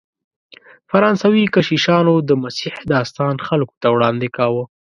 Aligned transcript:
فرانسوي 0.89 1.43
کشیشانو 1.55 2.13
د 2.29 2.29
مسیح 2.43 2.75
داستان 2.93 3.35
خلکو 3.47 3.73
ته 3.81 3.87
وړاندې 3.95 4.27
کاوه. 4.37 4.63